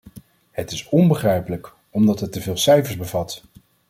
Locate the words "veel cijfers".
2.41-2.97